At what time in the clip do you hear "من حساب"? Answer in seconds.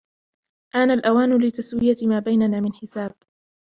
2.59-3.15